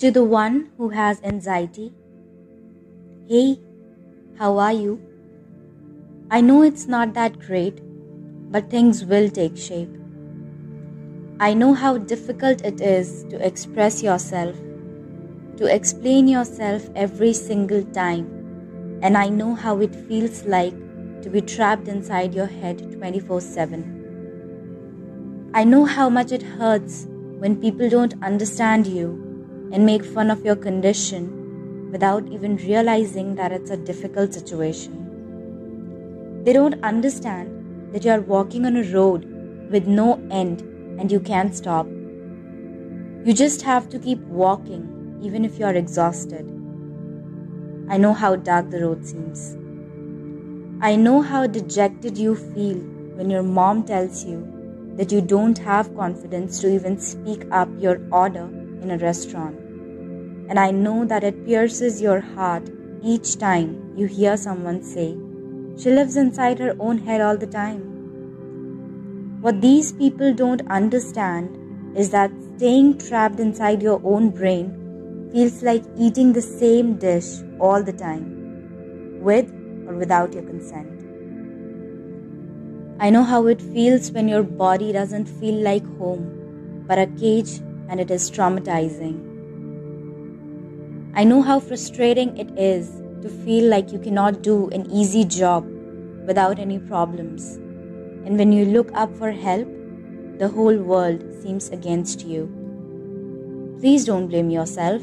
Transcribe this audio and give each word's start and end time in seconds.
To 0.00 0.10
the 0.10 0.24
one 0.24 0.70
who 0.78 0.88
has 0.88 1.20
anxiety, 1.22 1.92
hey, 3.28 3.60
how 4.38 4.56
are 4.56 4.72
you? 4.72 4.98
I 6.30 6.40
know 6.40 6.62
it's 6.62 6.86
not 6.86 7.12
that 7.12 7.38
great, 7.38 7.82
but 8.50 8.70
things 8.70 9.04
will 9.04 9.28
take 9.28 9.58
shape. 9.58 9.94
I 11.38 11.52
know 11.52 11.74
how 11.74 11.98
difficult 11.98 12.64
it 12.64 12.80
is 12.80 13.26
to 13.28 13.46
express 13.46 14.02
yourself, 14.02 14.56
to 15.58 15.66
explain 15.66 16.28
yourself 16.28 16.88
every 16.96 17.34
single 17.34 17.84
time, 17.84 18.24
and 19.02 19.18
I 19.18 19.28
know 19.28 19.54
how 19.54 19.80
it 19.80 19.94
feels 19.94 20.46
like 20.46 20.72
to 21.20 21.28
be 21.28 21.42
trapped 21.42 21.88
inside 21.88 22.34
your 22.34 22.46
head 22.46 22.90
24 22.90 23.42
7. 23.42 25.50
I 25.52 25.64
know 25.64 25.84
how 25.84 26.08
much 26.08 26.32
it 26.32 26.42
hurts 26.42 27.06
when 27.38 27.60
people 27.60 27.90
don't 27.90 28.14
understand 28.22 28.86
you 28.86 29.29
and 29.72 29.86
make 29.86 30.04
fun 30.04 30.30
of 30.30 30.44
your 30.44 30.56
condition 30.56 31.90
without 31.92 32.26
even 32.28 32.56
realizing 32.56 33.34
that 33.36 33.52
it's 33.52 33.70
a 33.70 33.76
difficult 33.76 34.34
situation. 34.34 35.06
They 36.44 36.52
don't 36.52 36.82
understand 36.82 37.92
that 37.92 38.04
you 38.04 38.10
are 38.10 38.20
walking 38.20 38.66
on 38.66 38.76
a 38.76 38.82
road 38.82 39.24
with 39.70 39.86
no 39.86 40.14
end 40.30 40.60
and 40.98 41.10
you 41.12 41.20
can't 41.20 41.54
stop. 41.54 41.86
You 41.86 43.32
just 43.34 43.62
have 43.62 43.88
to 43.90 43.98
keep 43.98 44.20
walking 44.20 45.18
even 45.22 45.44
if 45.44 45.58
you 45.58 45.64
are 45.66 45.74
exhausted. 45.74 46.46
I 47.88 47.96
know 47.96 48.12
how 48.12 48.36
dark 48.36 48.70
the 48.70 48.80
road 48.80 49.04
seems. 49.06 49.56
I 50.82 50.96
know 50.96 51.20
how 51.20 51.46
dejected 51.46 52.16
you 52.16 52.34
feel 52.34 52.78
when 53.16 53.28
your 53.28 53.42
mom 53.42 53.84
tells 53.84 54.24
you 54.24 54.46
that 54.96 55.12
you 55.12 55.20
don't 55.20 55.58
have 55.58 55.94
confidence 55.94 56.60
to 56.60 56.72
even 56.74 56.98
speak 56.98 57.44
up 57.50 57.68
your 57.78 58.00
order 58.10 58.48
in 58.82 58.90
a 58.90 58.98
restaurant. 58.98 59.58
And 60.48 60.58
I 60.58 60.70
know 60.70 61.04
that 61.04 61.24
it 61.24 61.44
pierces 61.46 62.00
your 62.02 62.20
heart 62.20 62.68
each 63.02 63.38
time 63.38 63.94
you 63.96 64.06
hear 64.06 64.36
someone 64.36 64.82
say, 64.82 65.16
she 65.80 65.90
lives 65.90 66.16
inside 66.16 66.58
her 66.58 66.76
own 66.78 66.98
head 66.98 67.20
all 67.20 67.36
the 67.36 67.46
time. 67.46 67.80
What 69.40 69.60
these 69.60 69.92
people 69.92 70.34
don't 70.34 70.68
understand 70.70 71.96
is 71.96 72.10
that 72.10 72.30
staying 72.56 72.98
trapped 72.98 73.40
inside 73.40 73.82
your 73.82 74.00
own 74.04 74.30
brain 74.30 75.30
feels 75.32 75.62
like 75.62 75.82
eating 75.96 76.32
the 76.32 76.42
same 76.42 76.96
dish 76.96 77.42
all 77.58 77.82
the 77.82 77.92
time, 77.92 79.20
with 79.22 79.50
or 79.86 79.94
without 79.94 80.34
your 80.34 80.42
consent. 80.42 81.00
I 82.98 83.08
know 83.08 83.22
how 83.22 83.46
it 83.46 83.62
feels 83.62 84.10
when 84.12 84.28
your 84.28 84.42
body 84.42 84.92
doesn't 84.92 85.24
feel 85.26 85.54
like 85.54 85.86
home, 85.96 86.84
but 86.86 86.98
a 86.98 87.06
cage 87.06 87.60
and 87.90 88.00
it 88.00 88.10
is 88.10 88.30
traumatizing. 88.30 89.18
I 91.14 91.24
know 91.24 91.42
how 91.42 91.58
frustrating 91.58 92.36
it 92.38 92.50
is 92.56 92.88
to 93.22 93.28
feel 93.28 93.68
like 93.68 93.90
you 93.92 93.98
cannot 93.98 94.42
do 94.42 94.68
an 94.68 94.88
easy 94.90 95.24
job 95.24 95.66
without 96.24 96.60
any 96.60 96.78
problems. 96.78 97.56
And 98.24 98.38
when 98.38 98.52
you 98.52 98.64
look 98.64 98.90
up 98.94 99.14
for 99.18 99.32
help, 99.32 99.68
the 100.38 100.48
whole 100.48 100.76
world 100.76 101.24
seems 101.42 101.68
against 101.70 102.24
you. 102.24 102.46
Please 103.80 104.04
don't 104.04 104.28
blame 104.28 104.50
yourself. 104.50 105.02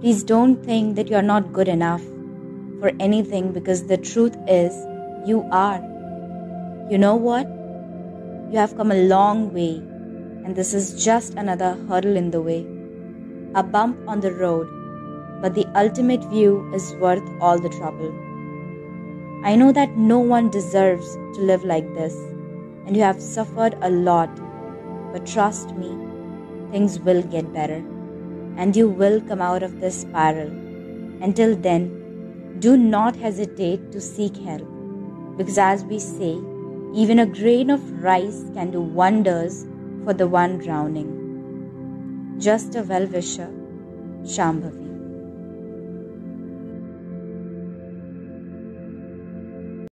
Please 0.00 0.22
don't 0.22 0.62
think 0.64 0.94
that 0.96 1.08
you 1.08 1.16
are 1.16 1.22
not 1.22 1.52
good 1.54 1.68
enough 1.68 2.02
for 2.80 2.92
anything 3.00 3.52
because 3.52 3.86
the 3.86 3.96
truth 3.96 4.36
is 4.46 4.74
you 5.26 5.44
are. 5.50 5.80
You 6.90 6.98
know 6.98 7.16
what? 7.16 7.46
You 8.52 8.58
have 8.58 8.76
come 8.76 8.92
a 8.92 9.06
long 9.06 9.52
way 9.54 9.82
and 10.48 10.56
this 10.56 10.72
is 10.72 11.04
just 11.04 11.34
another 11.34 11.76
hurdle 11.88 12.16
in 12.16 12.30
the 12.30 12.40
way. 12.40 12.66
A 13.54 13.62
bump 13.62 13.98
on 14.08 14.20
the 14.20 14.32
road, 14.32 14.66
but 15.42 15.54
the 15.54 15.66
ultimate 15.78 16.24
view 16.30 16.72
is 16.72 16.94
worth 16.94 17.28
all 17.38 17.58
the 17.58 17.68
trouble. 17.68 18.14
I 19.44 19.54
know 19.56 19.72
that 19.72 19.98
no 19.98 20.18
one 20.18 20.48
deserves 20.48 21.12
to 21.34 21.42
live 21.42 21.64
like 21.64 21.92
this, 21.92 22.16
and 22.86 22.96
you 22.96 23.02
have 23.02 23.20
suffered 23.20 23.76
a 23.82 23.90
lot, 23.90 24.30
but 25.12 25.26
trust 25.26 25.76
me, 25.76 25.90
things 26.70 26.98
will 26.98 27.22
get 27.22 27.52
better, 27.52 27.84
and 28.56 28.74
you 28.74 28.88
will 28.88 29.20
come 29.20 29.42
out 29.42 29.62
of 29.62 29.78
this 29.82 30.00
spiral. 30.00 30.48
Until 31.20 31.56
then, 31.56 32.58
do 32.58 32.78
not 32.78 33.14
hesitate 33.16 33.92
to 33.92 34.00
seek 34.00 34.34
help, 34.38 34.66
because 35.36 35.58
as 35.58 35.84
we 35.84 35.98
say, 35.98 36.38
even 36.94 37.18
a 37.18 37.26
grain 37.26 37.68
of 37.68 38.02
rice 38.02 38.44
can 38.54 38.70
do 38.70 38.80
wonders 38.80 39.66
for 40.08 40.14
the 40.14 40.26
one 40.26 40.56
drowning. 40.56 41.08
Just 42.38 42.74
a 42.76 42.82
well 42.82 43.06
wisher, 43.08 43.50
Shambhavi. 44.34 44.87